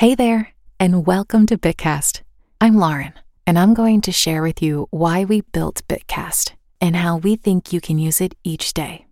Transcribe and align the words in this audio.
Hey 0.00 0.14
there, 0.14 0.54
and 0.78 1.04
welcome 1.04 1.44
to 1.44 1.58
Bitcast. 1.58 2.22
I'm 2.58 2.78
Lauren, 2.78 3.12
and 3.46 3.58
I'm 3.58 3.74
going 3.74 4.00
to 4.00 4.10
share 4.10 4.40
with 4.40 4.62
you 4.62 4.88
why 4.90 5.26
we 5.26 5.42
built 5.52 5.86
Bitcast 5.88 6.52
and 6.80 6.96
how 6.96 7.18
we 7.18 7.36
think 7.36 7.70
you 7.70 7.82
can 7.82 7.98
use 7.98 8.18
it 8.18 8.34
each 8.42 8.72
day. 8.72 9.04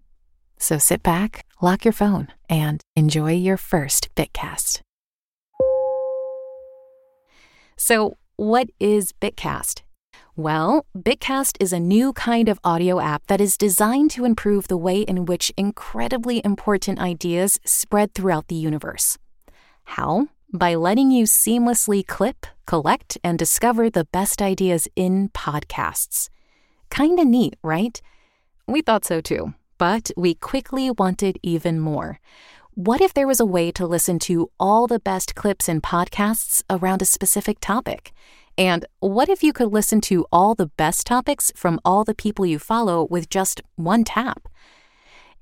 So 0.59 0.79
sit 0.79 1.03
back, 1.03 1.45
lock 1.61 1.85
your 1.85 1.93
phone, 1.93 2.29
and 2.48 2.80
enjoy 2.96 3.32
your 3.32 3.59
first 3.59 4.09
Bitcast. 4.14 4.80
So, 7.77 8.17
what 8.37 8.71
is 8.81 9.13
Bitcast? 9.13 9.83
Well, 10.37 10.87
Bitcast 10.97 11.59
is 11.61 11.75
a 11.75 11.79
new 11.79 12.15
kind 12.15 12.49
of 12.49 12.61
audio 12.65 12.99
app 12.99 13.27
that 13.27 13.43
is 13.43 13.59
designed 13.59 14.11
to 14.13 14.25
improve 14.25 14.69
the 14.69 14.79
way 14.79 15.03
in 15.03 15.27
which 15.27 15.53
incredibly 15.59 16.41
important 16.47 16.98
ideas 16.98 17.61
spread 17.66 18.15
throughout 18.15 18.48
the 18.48 18.55
universe. 18.55 19.19
How? 19.84 20.29
By 20.52 20.77
letting 20.77 21.10
you 21.10 21.24
seamlessly 21.24 22.06
clip, 22.06 22.46
collect, 22.66 23.18
and 23.23 23.38
discover 23.38 23.91
the 23.91 24.06
best 24.06 24.41
ideas 24.41 24.88
in 24.96 25.28
podcasts. 25.28 26.30
Kinda 26.88 27.27
neat, 27.27 27.56
right? 27.62 28.00
We 28.66 28.80
thought 28.80 29.04
so 29.04 29.20
too, 29.20 29.52
but 29.76 30.10
we 30.16 30.34
quickly 30.34 30.90
wanted 30.90 31.38
even 31.42 31.78
more. 31.78 32.18
What 32.73 33.02
if 33.02 33.12
there 33.12 33.26
was 33.26 33.40
a 33.40 33.45
way 33.45 33.70
to 33.73 33.87
listen 33.87 34.18
to 34.20 34.50
all 34.59 34.87
the 34.87 35.00
best 35.00 35.34
clips 35.34 35.68
in 35.68 35.82
podcasts 35.82 36.62
around 36.70 37.02
a 37.02 37.04
specific 37.04 37.59
topic? 37.60 38.12
And 38.56 38.87
what 39.01 39.28
if 39.28 39.42
you 39.42 39.52
could 39.52 39.70
listen 39.70 40.01
to 40.02 40.24
all 40.32 40.54
the 40.54 40.70
best 40.78 41.06
topics 41.06 41.52
from 41.56 41.78
all 41.84 42.04
the 42.04 42.15
people 42.15 42.46
you 42.46 42.59
follow 42.59 43.06
with 43.10 43.28
just 43.28 43.60
one 43.76 44.02
tap? 44.02 44.48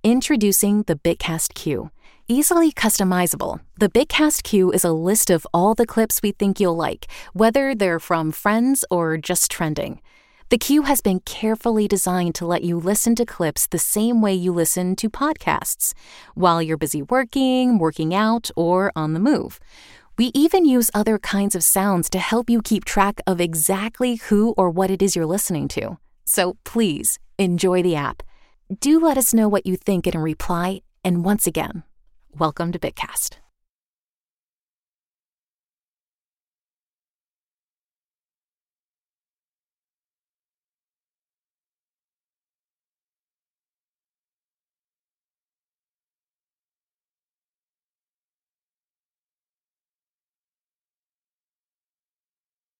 Introducing 0.02 0.82
the 0.82 0.96
Bitcast 0.96 1.54
Queue. 1.54 1.92
Easily 2.28 2.72
customizable, 2.72 3.60
the 3.78 3.88
Bitcast 3.88 4.42
Queue 4.42 4.72
is 4.72 4.82
a 4.82 4.90
list 4.90 5.30
of 5.30 5.46
all 5.54 5.74
the 5.76 5.86
clips 5.86 6.20
we 6.20 6.32
think 6.32 6.58
you'll 6.58 6.74
like, 6.74 7.06
whether 7.34 7.72
they're 7.72 8.00
from 8.00 8.32
friends 8.32 8.84
or 8.90 9.16
just 9.16 9.48
trending. 9.48 10.02
The 10.48 10.58
queue 10.58 10.82
has 10.82 11.00
been 11.00 11.20
carefully 11.20 11.86
designed 11.86 12.34
to 12.34 12.44
let 12.44 12.64
you 12.64 12.78
listen 12.78 13.14
to 13.14 13.24
clips 13.24 13.68
the 13.68 13.78
same 13.78 14.20
way 14.20 14.34
you 14.34 14.52
listen 14.52 14.96
to 14.96 15.08
podcasts, 15.08 15.94
while 16.34 16.60
you're 16.60 16.76
busy 16.76 17.00
working, 17.00 17.78
working 17.78 18.12
out, 18.12 18.50
or 18.56 18.90
on 18.96 19.12
the 19.12 19.20
move. 19.20 19.60
We 20.18 20.32
even 20.34 20.64
use 20.64 20.90
other 20.92 21.20
kinds 21.20 21.54
of 21.54 21.62
sounds 21.62 22.10
to 22.10 22.18
help 22.18 22.50
you 22.50 22.60
keep 22.60 22.84
track 22.84 23.20
of 23.28 23.40
exactly 23.40 24.16
who 24.16 24.52
or 24.56 24.68
what 24.68 24.90
it 24.90 25.00
is 25.00 25.14
you're 25.14 25.26
listening 25.26 25.68
to. 25.68 25.98
So 26.24 26.56
please 26.64 27.20
enjoy 27.38 27.84
the 27.84 27.94
app. 27.94 28.24
Do 28.80 28.98
let 28.98 29.16
us 29.16 29.32
know 29.32 29.46
what 29.46 29.64
you 29.64 29.76
think 29.76 30.08
in 30.08 30.16
a 30.16 30.20
reply, 30.20 30.80
and 31.04 31.24
once 31.24 31.46
again, 31.46 31.84
welcome 32.38 32.70
to 32.72 32.78
Bitcast. 32.78 33.45